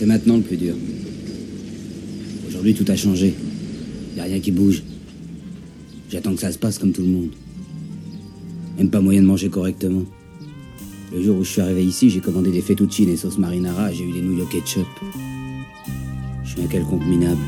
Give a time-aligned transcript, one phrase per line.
[0.00, 0.74] C'est maintenant le plus dur.
[2.48, 3.34] Aujourd'hui, tout a changé.
[4.16, 4.82] Y a rien qui bouge.
[6.08, 7.28] J'attends que ça se passe comme tout le monde.
[8.78, 10.04] Même pas moyen de manger correctement.
[11.12, 14.04] Le jour où je suis arrivé ici, j'ai commandé des fettuccine et sauce marinara, j'ai
[14.04, 14.86] eu des nouilles au ketchup.
[16.44, 17.42] Je suis un quelconque minable.